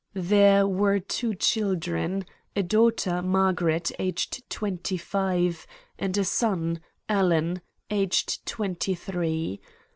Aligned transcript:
"There 0.15 0.65
were 0.67 0.99
two 0.99 1.35
children, 1.35 2.25
a 2.55 2.63
daughter, 2.63 3.21
Margaret, 3.21 3.91
aged 3.99 4.49
twenty 4.49 4.97
five, 4.97 5.67
and 5.99 6.17
a 6.17 6.23
son, 6.25 6.79
Alan, 7.07 7.61
aged 7.91 8.43
twenty 8.47 8.95
three. 8.95 9.61